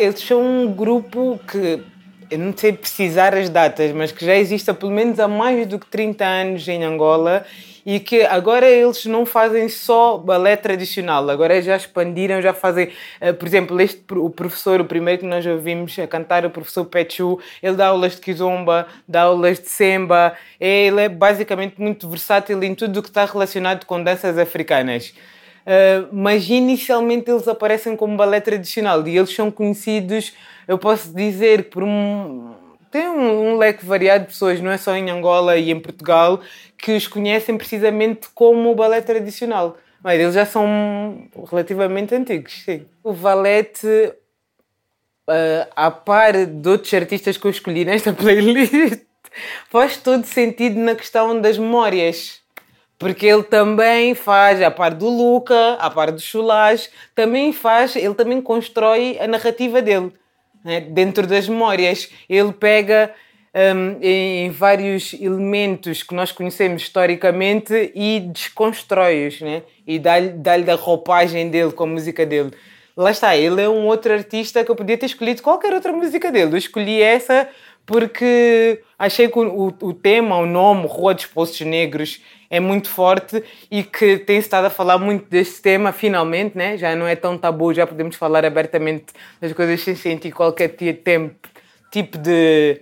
eles 0.03 0.19
são 0.19 0.41
um 0.41 0.73
grupo 0.73 1.39
que 1.47 1.81
eu 2.29 2.39
não 2.39 2.55
sei 2.55 2.73
precisar 2.73 3.35
as 3.35 3.49
datas, 3.49 3.91
mas 3.91 4.11
que 4.11 4.25
já 4.25 4.35
existe 4.35 4.69
há 4.69 4.73
pelo 4.73 4.91
menos 4.91 5.19
há 5.19 5.27
mais 5.27 5.67
do 5.67 5.77
que 5.77 5.85
30 5.85 6.25
anos 6.25 6.67
em 6.67 6.83
Angola 6.83 7.45
e 7.85 7.99
que 7.99 8.21
agora 8.23 8.67
eles 8.69 9.05
não 9.05 9.25
fazem 9.25 9.67
só 9.67 10.17
balé 10.17 10.55
tradicional, 10.55 11.29
agora 11.29 11.61
já 11.61 11.75
expandiram, 11.75 12.41
já 12.41 12.53
fazem, 12.53 12.89
eh, 13.19 13.33
por 13.33 13.47
exemplo, 13.47 13.79
este, 13.81 14.01
o 14.15 14.29
professor, 14.29 14.79
o 14.79 14.85
primeiro 14.85 15.19
que 15.19 15.27
nós 15.27 15.45
ouvimos 15.45 15.97
a 15.99 16.07
cantar, 16.07 16.45
o 16.45 16.49
professor 16.49 16.85
Pechu, 16.85 17.39
ele 17.61 17.75
dá 17.75 17.87
aulas 17.87 18.15
de 18.15 18.21
kizomba, 18.21 18.87
dá 19.07 19.23
aulas 19.23 19.59
de 19.59 19.69
semba, 19.69 20.33
ele 20.59 21.01
é 21.01 21.09
basicamente 21.09 21.79
muito 21.79 22.09
versátil 22.09 22.63
em 22.63 22.73
tudo 22.73 22.99
o 22.99 23.03
que 23.03 23.09
está 23.09 23.25
relacionado 23.25 23.85
com 23.85 24.01
danças 24.01 24.37
africanas. 24.37 25.13
Uh, 25.63 26.09
mas 26.11 26.49
inicialmente 26.49 27.31
eles 27.31 27.47
aparecem 27.47 27.95
como 27.95 28.17
balé 28.17 28.41
tradicional 28.41 29.07
e 29.07 29.17
eles 29.17 29.33
são 29.33 29.49
conhecidos, 29.49 30.33
eu 30.67 30.77
posso 30.77 31.13
dizer, 31.13 31.69
por 31.69 31.83
um. 31.83 32.53
Tem 32.91 33.07
um, 33.07 33.53
um, 33.53 33.57
leque 33.57 33.85
variado 33.85 34.25
de 34.25 34.31
pessoas, 34.31 34.61
não 34.61 34.69
é 34.69 34.77
só 34.77 34.95
em 34.95 35.09
Angola 35.09 35.57
e 35.57 35.71
em 35.71 35.79
Portugal, 35.79 36.41
que 36.77 36.91
os 36.91 37.07
conhecem 37.07 37.57
precisamente 37.57 38.27
como 38.35 38.75
balé 38.75 39.01
tradicional. 39.01 39.77
Mas 40.03 40.19
eles 40.19 40.35
já 40.35 40.45
são 40.45 41.27
relativamente 41.49 42.13
antigos, 42.13 42.53
sim. 42.65 42.85
O 43.01 43.13
valete, 43.13 43.87
uh, 43.87 44.13
a 45.75 45.89
par 45.89 46.45
de 46.45 46.69
outros 46.69 46.93
artistas 46.93 47.37
que 47.37 47.47
eu 47.47 47.51
escolhi 47.51 47.83
nesta 47.85 48.11
playlist, 48.13 49.01
faz 49.69 49.97
todo 49.97 50.25
sentido 50.25 50.77
na 50.77 50.93
questão 50.93 51.39
das 51.39 51.57
memórias 51.57 52.42
porque 53.03 53.25
ele 53.25 53.43
também 53.43 54.15
faz, 54.15 54.61
a 54.61 54.71
par 54.71 54.93
do 54.93 55.09
Luca, 55.09 55.73
a 55.73 55.89
par 55.89 56.09
do 56.09 56.21
Chulage, 56.21 56.87
também 57.13 57.51
faz, 57.51 57.97
ele 57.97 58.13
também 58.13 58.41
constrói 58.41 59.17
a 59.19 59.27
narrativa 59.27 59.81
dele. 59.81 60.13
Né? 60.63 60.79
Dentro 60.79 61.27
das 61.27 61.49
memórias, 61.49 62.09
ele 62.29 62.53
pega 62.53 63.13
um, 63.53 63.97
em 64.01 64.49
vários 64.51 65.13
elementos 65.13 66.01
que 66.01 66.15
nós 66.15 66.31
conhecemos 66.31 66.83
historicamente 66.83 67.91
e 67.93 68.21
desconstrói-os, 68.21 69.41
né? 69.41 69.63
e 69.85 69.99
dá-lhe 69.99 70.29
dá 70.29 70.73
a 70.73 70.75
roupagem 70.77 71.49
dele 71.49 71.73
com 71.73 71.83
a 71.83 71.87
música 71.87 72.25
dele. 72.25 72.51
Lá 72.95 73.11
está, 73.11 73.35
ele 73.35 73.61
é 73.61 73.67
um 73.67 73.85
outro 73.85 74.13
artista 74.13 74.63
que 74.63 74.71
eu 74.71 74.75
podia 74.77 74.97
ter 74.97 75.07
escolhido 75.07 75.41
qualquer 75.41 75.73
outra 75.73 75.91
música 75.91 76.31
dele. 76.31 76.53
Eu 76.53 76.57
escolhi 76.57 77.01
essa 77.01 77.49
porque 77.85 78.81
achei 78.97 79.27
que 79.27 79.37
o, 79.37 79.73
o 79.81 79.93
tema, 79.93 80.37
o 80.37 80.45
nome, 80.45 80.87
Rua 80.87 81.13
dos 81.13 81.25
Poços 81.25 81.59
Negros, 81.61 82.21
é 82.53 82.59
muito 82.59 82.87
forte 82.87 83.43
e 83.71 83.81
que 83.81 84.19
tem 84.19 84.37
estado 84.37 84.65
a 84.65 84.69
falar 84.69 84.99
muito 84.99 85.27
deste 85.27 85.59
tema, 85.59 85.91
finalmente, 85.91 86.55
né? 86.55 86.77
já 86.77 86.95
não 86.95 87.07
é 87.07 87.15
tão 87.15 87.35
tabu, 87.35 87.73
já 87.73 87.87
podemos 87.87 88.15
falar 88.15 88.45
abertamente 88.45 89.05
das 89.41 89.51
coisas 89.53 89.81
sem 89.81 89.95
sentir 89.95 90.31
qualquer 90.31 90.67
tempo, 90.69 91.33
tipo 91.91 92.15
de 92.15 92.79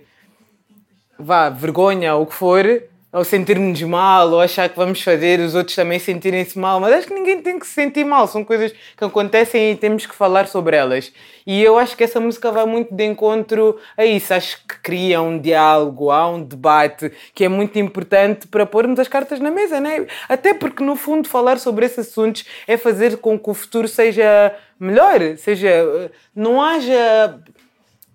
vá, 1.18 1.48
vergonha 1.48 2.14
ou 2.14 2.24
o 2.24 2.26
que 2.26 2.34
for 2.34 2.66
ou 3.12 3.24
sentir-nos 3.24 3.82
mal, 3.82 4.30
ou 4.30 4.40
achar 4.40 4.68
que 4.70 4.76
vamos 4.76 5.02
fazer 5.02 5.38
os 5.40 5.54
outros 5.54 5.76
também 5.76 5.98
sentirem-se 5.98 6.58
mal, 6.58 6.80
mas 6.80 6.94
acho 6.94 7.06
que 7.06 7.14
ninguém 7.14 7.42
tem 7.42 7.58
que 7.58 7.66
se 7.66 7.74
sentir 7.74 8.04
mal, 8.04 8.26
são 8.26 8.42
coisas 8.42 8.72
que 8.96 9.04
acontecem 9.04 9.72
e 9.72 9.76
temos 9.76 10.06
que 10.06 10.14
falar 10.14 10.48
sobre 10.48 10.76
elas. 10.76 11.12
E 11.46 11.62
eu 11.62 11.78
acho 11.78 11.94
que 11.94 12.04
essa 12.04 12.18
música 12.18 12.50
vai 12.50 12.64
muito 12.64 12.94
de 12.94 13.04
encontro 13.04 13.78
a 13.98 14.04
isso, 14.04 14.32
acho 14.32 14.58
que 14.66 14.80
cria 14.82 15.20
um 15.20 15.38
diálogo, 15.38 16.10
há 16.10 16.26
um 16.28 16.42
debate 16.42 17.12
que 17.34 17.44
é 17.44 17.48
muito 17.48 17.78
importante 17.78 18.46
para 18.48 18.64
pormos 18.64 18.98
as 18.98 19.08
cartas 19.08 19.38
na 19.38 19.50
mesa, 19.50 19.78
né? 19.78 20.06
Até 20.28 20.54
porque 20.54 20.82
no 20.82 20.96
fundo 20.96 21.28
falar 21.28 21.58
sobre 21.58 21.84
esses 21.84 22.08
assuntos 22.10 22.46
é 22.66 22.78
fazer 22.78 23.18
com 23.18 23.38
que 23.38 23.50
o 23.50 23.54
futuro 23.54 23.86
seja 23.86 24.54
melhor, 24.80 25.36
seja, 25.36 26.10
não 26.34 26.62
haja 26.62 27.38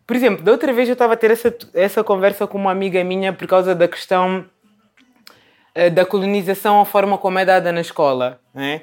por 0.07 0.15
exemplo, 0.15 0.41
da 0.41 0.53
outra 0.53 0.71
vez 0.71 0.87
eu 0.87 0.93
estava 0.93 1.13
a 1.13 1.17
ter 1.17 1.31
essa, 1.31 1.53
essa 1.73 2.01
conversa 2.01 2.47
com 2.47 2.57
uma 2.57 2.71
amiga 2.71 3.03
minha 3.03 3.33
por 3.33 3.45
causa 3.45 3.75
da 3.75 3.89
questão 3.89 4.45
da 5.91 6.05
colonização, 6.05 6.81
a 6.81 6.85
forma 6.85 7.17
como 7.17 7.39
é 7.39 7.45
dada 7.45 7.71
na 7.71 7.81
escola, 7.81 8.39
né? 8.53 8.81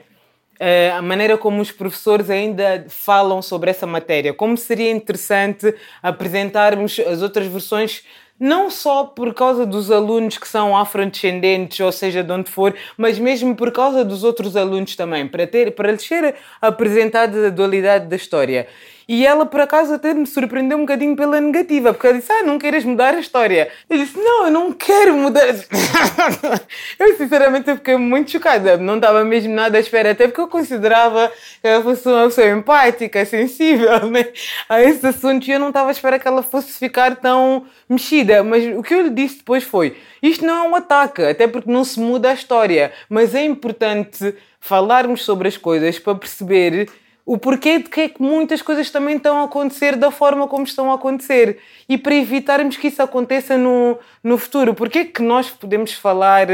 a 0.97 1.03
maneira 1.03 1.37
como 1.37 1.61
os 1.61 1.73
professores 1.73 2.31
ainda 2.31 2.87
falam 2.89 3.43
sobre 3.43 3.71
essa 3.71 3.87
matéria. 3.87 4.33
Como 4.33 4.57
seria 4.57 4.91
interessante 4.91 5.75
apresentarmos 6.03 6.99
as 7.01 7.23
outras 7.23 7.47
versões, 7.49 8.05
não 8.39 8.71
só 8.71 9.05
por 9.05 9.33
causa 9.33 9.65
dos 9.65 9.91
alunos 9.91 10.39
que 10.39 10.49
são 10.49 10.77
afrodescendentes, 10.77 11.79
ou 11.81 11.93
seja, 11.93 12.23
de 12.23 12.33
onde 12.33 12.51
for, 12.51 12.75
mas 12.97 13.19
mesmo 13.19 13.55
por 13.55 13.71
causa 13.71 14.05
dos 14.05 14.25
outros 14.25 14.57
alunos 14.57 14.97
também, 14.97 15.27
para, 15.27 15.47
ter, 15.47 15.73
para 15.73 15.93
lhes 15.93 16.03
ser 16.03 16.35
apresentada 16.61 17.47
a 17.47 17.51
dualidade 17.51 18.07
da 18.07 18.17
história. 18.17 18.67
E 19.07 19.27
ela, 19.27 19.45
por 19.45 19.61
acaso, 19.61 19.95
até 19.95 20.15
me 20.15 20.27
surpreendeu 20.27 20.79
um 20.79 20.83
bocadinho 20.83 21.15
pela 21.15 21.41
negativa, 21.41 21.93
porque 21.93 22.07
ela 22.07 22.19
disse: 22.19 22.33
Ah, 22.33 22.43
não 22.43 22.59
queres 22.59 22.85
mudar 22.85 23.15
a 23.15 23.21
história? 23.21 23.71
Eu 23.89 23.99
disse: 23.99 24.19
Não, 24.19 24.47
eu 24.47 24.51
não 24.51 24.73
quero 24.73 25.15
mudar. 25.15 25.47
eu, 26.99 27.17
sinceramente, 27.17 27.75
fiquei 27.75 27.97
muito 27.97 28.31
chocada. 28.31 28.77
Não 28.79 28.97
estava 28.97 29.23
mesmo 29.25 29.55
nada 29.55 29.77
à 29.77 29.81
espera, 29.81 30.13
até 30.13 30.27
porque 30.27 30.41
eu 30.41 30.49
considerava 30.49 31.31
que 31.61 31.69
ela 31.69 31.83
fosse 31.83 32.09
uma 32.09 32.25
pessoa 32.25 32.49
empática, 32.49 33.25
sensível 33.27 34.07
né? 34.11 34.27
a 34.69 34.83
esse 34.83 35.07
assunto 35.07 35.47
e 35.47 35.53
eu 35.53 35.61
não 35.61 35.69
estava 35.69 35.89
à 35.89 35.93
espera 35.93 36.19
que 36.19 36.27
ela 36.27 36.43
fosse 36.43 36.73
ficar 36.79 37.17
tão 37.17 37.67
mexida. 37.89 38.43
Mas 38.43 38.65
o 38.77 38.83
que 38.83 38.95
eu 38.95 39.03
lhe 39.03 39.11
disse 39.11 39.39
depois 39.39 39.65
foi: 39.65 39.97
Isto 40.23 40.47
não 40.47 40.65
é 40.65 40.69
um 40.69 40.75
ataque, 40.75 41.23
até 41.23 41.47
porque 41.47 41.71
não 41.71 41.85
se 41.85 42.01
muda 42.01 42.31
a 42.31 42.35
história, 42.35 42.93
mas 43.09 43.35
é 43.35 43.45
importante 43.45 44.35
falarmos 44.59 45.23
sobre 45.23 45.47
as 45.47 45.59
coisas 45.59 45.99
para 45.99 46.15
perceber 46.15 46.89
o 47.27 47.39
porquê 47.39 47.79
de 47.79 47.89
que 47.89 48.01
é 48.03 48.09
que 48.09 48.23
muitas 48.23 48.61
coisas 48.61 48.91
também 48.91 49.17
estão 49.17 49.41
a 49.41 49.45
acontecer 49.45 49.97
da 49.97 50.11
forma 50.11 50.47
como 50.47 50.65
estão 50.65 50.93
a 50.93 50.97
acontecer 50.97 51.59
e 51.89 51.97
para 51.97 52.15
evitarmos 52.15 52.77
que 52.77 52.89
isso 52.89 53.03
aconteça 53.03 53.57
no, 53.57 53.99
no 54.23 54.37
futuro. 54.37 54.75
Porquê 54.75 55.05
que 55.07 55.23
nós 55.23 55.51
podemos 55.51 55.93
falar 55.95 56.49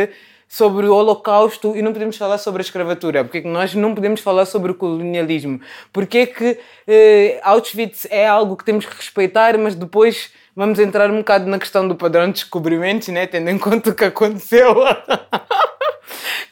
sobre 0.48 0.86
o 0.86 0.94
Holocausto 0.94 1.76
e 1.76 1.82
não 1.82 1.92
podemos 1.92 2.16
falar 2.16 2.38
sobre 2.38 2.60
a 2.60 2.64
escravatura? 2.64 3.24
Porquê 3.24 3.42
que 3.42 3.48
nós 3.48 3.74
não 3.74 3.94
podemos 3.94 4.20
falar 4.20 4.46
sobre 4.46 4.70
o 4.70 4.74
colonialismo? 4.74 5.60
Porquê 5.92 6.26
que 6.26 6.58
eh, 6.86 7.40
Auschwitz 7.42 8.06
é 8.08 8.26
algo 8.26 8.56
que 8.56 8.64
temos 8.64 8.86
que 8.86 8.94
respeitar, 8.94 9.58
mas 9.58 9.74
depois 9.74 10.32
vamos 10.54 10.78
entrar 10.78 11.10
um 11.10 11.18
bocado 11.18 11.46
na 11.46 11.58
questão 11.58 11.86
do 11.86 11.96
padrão 11.96 12.26
de 12.26 12.34
descobrimentos, 12.34 13.08
né? 13.08 13.26
tendo 13.26 13.50
em 13.50 13.58
conta 13.58 13.90
o 13.90 13.94
que 13.94 14.04
aconteceu. 14.04 14.76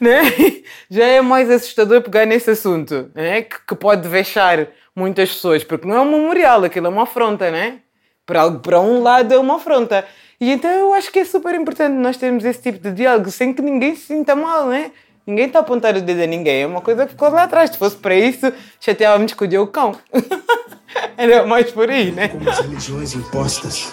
né? 0.00 0.22
já 0.90 1.04
é 1.04 1.20
mais 1.20 1.50
assustador 1.50 2.02
pegar 2.02 2.26
nesse 2.26 2.50
assunto, 2.50 3.10
né? 3.14 3.42
que, 3.42 3.56
que 3.66 3.74
pode 3.74 4.08
vexar 4.08 4.68
muitas 4.94 5.30
pessoas, 5.30 5.64
porque 5.64 5.86
não 5.86 5.96
é 5.96 6.00
um 6.00 6.10
memorial, 6.10 6.64
aquilo 6.64 6.86
é 6.86 6.90
uma 6.90 7.04
afronta, 7.04 7.50
né? 7.50 7.78
Para, 8.26 8.50
para 8.50 8.80
um 8.80 9.02
lado 9.02 9.32
é 9.32 9.38
uma 9.38 9.56
afronta. 9.56 10.04
E 10.40 10.50
então 10.50 10.70
eu 10.70 10.92
acho 10.94 11.10
que 11.10 11.20
é 11.20 11.24
super 11.24 11.54
importante 11.54 11.94
nós 11.94 12.16
termos 12.16 12.44
esse 12.44 12.62
tipo 12.62 12.78
de 12.78 12.92
diálogo 12.92 13.30
sem 13.30 13.52
que 13.52 13.62
ninguém 13.62 13.94
se 13.94 14.06
sinta 14.06 14.36
mal, 14.36 14.66
né? 14.66 14.92
Ninguém 15.26 15.46
está 15.46 15.58
a 15.58 15.62
apontar 15.62 15.94
o 15.94 16.00
dedo 16.00 16.22
a 16.22 16.26
ninguém. 16.26 16.62
É 16.62 16.66
uma 16.66 16.80
coisa 16.80 17.04
que 17.04 17.12
ficou 17.12 17.28
lá 17.28 17.42
atrás. 17.42 17.68
Se 17.68 17.76
fosse 17.76 17.96
para 17.96 18.14
isso, 18.14 18.50
chateávamos 18.80 19.34
com 19.34 19.44
o 19.44 19.66
cão. 19.66 19.94
Era 21.18 21.46
mais 21.46 21.70
por 21.70 21.90
aí, 21.90 22.10
né? 22.10 22.28
Como 22.28 22.48
as 22.48 22.60
religiões 22.60 23.14
impostas. 23.14 23.92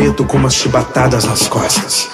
Preto 0.00 0.24
como 0.24 0.46
as 0.46 0.54
chibatadas 0.54 1.26
nas 1.26 1.46
costas. 1.46 2.08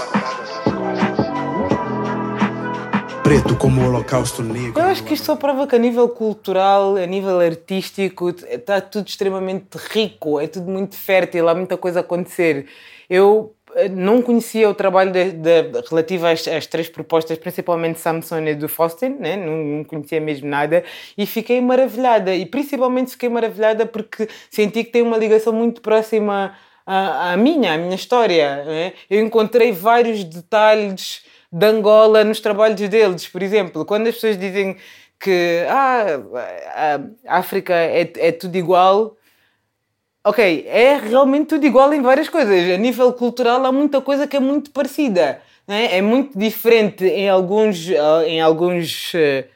Preto 3.22 3.54
como 3.54 3.80
o 3.80 3.86
holocausto 3.86 4.42
negro. 4.42 4.80
Eu 4.80 4.86
acho 4.86 5.04
que 5.04 5.14
isto 5.14 5.26
só 5.26 5.36
prova 5.36 5.68
que 5.68 5.76
a 5.76 5.78
nível 5.78 6.08
cultural, 6.08 6.96
a 6.96 7.06
nível 7.06 7.38
artístico, 7.38 8.30
está 8.30 8.80
tudo 8.80 9.06
extremamente 9.06 9.76
rico, 9.76 10.40
é 10.40 10.48
tudo 10.48 10.68
muito 10.68 10.96
fértil, 10.96 11.48
há 11.48 11.54
muita 11.54 11.76
coisa 11.76 12.00
a 12.00 12.02
acontecer. 12.02 12.66
Eu 13.08 13.54
eh, 13.76 13.88
não 13.88 14.20
conhecia 14.20 14.68
o 14.68 14.74
trabalho 14.74 15.12
de, 15.12 15.30
de, 15.30 15.70
relativo 15.88 16.26
às, 16.26 16.48
às, 16.48 16.66
três 16.66 16.88
propostas, 16.88 17.38
principalmente 17.38 18.00
Samson 18.00 18.40
e 18.48 18.56
do 18.56 18.68
Faustin, 18.68 19.10
né? 19.20 19.36
não, 19.36 19.58
não, 19.58 19.84
conhecia 19.84 20.20
mesmo 20.20 20.48
nada, 20.48 20.82
e 21.16 21.24
fiquei 21.24 21.60
maravilhada. 21.60 22.34
E 22.34 22.46
principalmente 22.46 23.12
fiquei 23.12 23.28
maravilhada 23.28 23.86
porque 23.86 24.28
senti 24.50 24.82
que 24.82 24.90
tem 24.90 25.02
uma 25.02 25.16
ligação 25.16 25.52
muito 25.52 25.80
próxima 25.80 26.52
à, 26.86 27.32
à 27.32 27.36
minha, 27.36 27.74
à 27.74 27.76
minha 27.78 27.96
história. 27.96 28.64
Né? 28.64 28.92
Eu 29.10 29.20
encontrei 29.20 29.72
vários 29.72 30.22
detalhes 30.24 31.22
de 31.50 31.66
Angola 31.66 32.22
nos 32.22 32.40
trabalhos 32.40 32.80
deles. 32.88 33.26
Por 33.26 33.42
exemplo, 33.42 33.84
quando 33.84 34.06
as 34.06 34.14
pessoas 34.14 34.38
dizem 34.38 34.76
que 35.18 35.64
ah, 35.68 37.00
a 37.26 37.38
África 37.38 37.74
é, 37.74 38.12
é 38.16 38.32
tudo 38.32 38.56
igual, 38.56 39.16
ok, 40.24 40.66
é 40.68 40.96
realmente 40.98 41.48
tudo 41.48 41.66
igual 41.66 41.92
em 41.92 42.02
várias 42.02 42.28
coisas. 42.28 42.72
A 42.72 42.76
nível 42.76 43.12
cultural 43.12 43.64
há 43.64 43.72
muita 43.72 44.00
coisa 44.00 44.26
que 44.26 44.36
é 44.36 44.40
muito 44.40 44.70
parecida. 44.70 45.40
Né? 45.66 45.96
É 45.96 46.02
muito 46.02 46.38
diferente 46.38 47.04
em 47.04 47.28
alguns, 47.28 47.88
em 48.26 48.40
alguns 48.40 49.12
uh, 49.14 49.55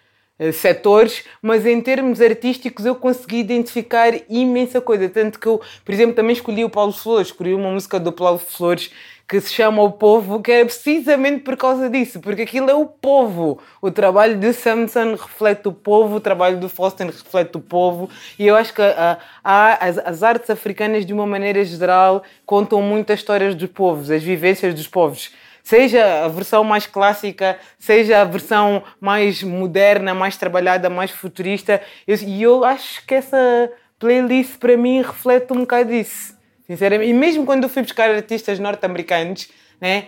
setores, 0.53 1.25
mas 1.43 1.67
em 1.67 1.81
termos 1.81 2.21
artísticos 2.21 2.87
eu 2.87 2.95
consegui 2.95 3.39
identificar 3.39 4.13
imensa 4.29 4.81
coisa. 4.81 5.09
Tanto 5.09 5.39
que 5.39 5.47
eu, 5.47 5.61
por 5.85 5.93
exemplo, 5.93 6.15
também 6.15 6.33
escolhi 6.33 6.65
o 6.65 6.71
Paulo 6.71 6.93
Flores, 6.93 7.29
escolhi 7.29 7.55
uma 7.55 7.71
música 7.71 8.00
do 8.00 8.13
Paulo 8.13 8.39
Flores 8.39 8.91
que 9.31 9.41
se 9.41 9.55
chama 9.55 9.81
O 9.81 9.93
Povo, 9.93 10.43
que 10.43 10.50
é 10.50 10.65
precisamente 10.65 11.45
por 11.45 11.57
causa 11.57 11.89
disso, 11.89 12.19
porque 12.19 12.43
aquilo 12.43 12.69
é 12.69 12.75
o 12.75 12.85
povo. 12.85 13.61
O 13.81 13.89
trabalho 13.89 14.37
de 14.37 14.53
Samson 14.53 15.13
reflete 15.13 15.69
o 15.69 15.73
povo, 15.73 16.17
o 16.17 16.21
trabalho 16.21 16.59
do 16.59 16.69
Foster 16.69 17.07
reflete 17.07 17.57
o 17.57 17.61
povo, 17.61 18.11
e 18.37 18.49
eu 18.49 18.57
acho 18.57 18.75
que 18.75 18.83
a, 18.83 19.19
a, 19.45 19.87
as, 19.87 19.99
as, 19.99 20.23
artes 20.25 20.50
africanas, 20.50 21.07
de 21.07 21.13
uma 21.13 21.29
maneira 21.29 21.65
geral, 21.65 22.25
contam 22.45 22.83
muitas 22.83 23.21
histórias 23.21 23.55
dos 23.55 23.71
povos, 23.71 24.11
as 24.11 24.21
vivências 24.21 24.75
dos 24.75 24.89
povos. 24.89 25.31
Seja 25.63 26.25
a 26.25 26.29
versão 26.29 26.65
mais 26.65 26.87
clássica, 26.87 27.59
seja 27.79 28.21
a 28.21 28.25
versão 28.25 28.83
mais 29.01 29.43
moderna, 29.43 30.15
mais 30.15 30.37
trabalhada, 30.37 30.91
mais 30.91 31.11
futurista, 31.11 31.81
e 32.07 32.43
eu, 32.43 32.65
acho 32.65 33.05
que 33.07 33.15
essa 33.15 33.71
playlist 33.99 34.59
para 34.59 34.77
mim 34.77 35.03
reflete 35.03 35.53
um 35.53 35.61
bocado 35.61 35.91
disso. 35.91 36.35
Sinceramente. 36.67 37.11
E 37.11 37.15
mesmo 37.15 37.45
quando 37.45 37.65
eu 37.65 37.69
fui 37.69 37.83
buscar 37.83 38.11
artistas 38.11 38.59
norte-americanos, 38.59 39.49
né? 39.81 40.07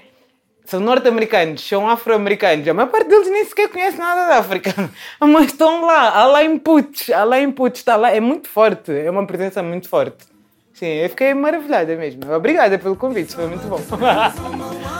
São 0.65 0.79
norte-americanos, 0.79 1.67
são 1.67 1.91
afro-americanos. 1.91 2.67
A 2.69 2.73
maior 2.73 2.88
parte 2.88 3.09
deles 3.09 3.29
nem 3.29 3.45
sequer 3.45 3.69
conhece 3.69 3.99
nada 3.99 4.29
da 4.29 4.38
África. 4.38 4.73
Mas 5.21 5.47
estão 5.47 5.85
lá, 5.85 6.11
há 6.11 6.25
lá 6.25 6.45
inputs, 6.45 7.11
há 7.11 7.25
lá 7.25 7.41
inputs, 7.41 7.81
está 7.81 7.97
lá. 7.97 8.11
É 8.11 8.21
muito 8.21 8.49
forte, 8.49 8.93
é 8.93 9.11
uma 9.11 9.27
presença 9.27 9.61
muito 9.61 9.88
forte. 9.88 10.25
Sim, 10.73 10.87
eu 10.87 11.11
fiquei 11.11 11.35
maravilhada 11.35 11.95
mesmo. 11.97 12.33
Obrigada 12.33 12.79
pelo 12.79 12.97
convite, 12.97 13.35
foi 13.35 13.49
muito 13.49 13.67
bom. 13.67 13.79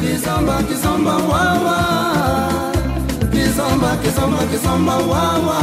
Kizomba, 0.00 0.62
kizomba, 0.68 1.14
wawa. 1.30 1.78
Kizomba, 3.32 3.90
kizomba, 4.02 4.42
kizomba, 4.50 4.96
wawa. 5.10 5.58